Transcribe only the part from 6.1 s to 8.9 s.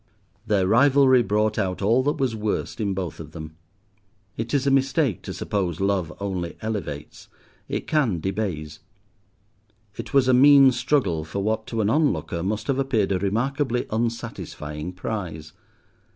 only elevates; it can debase.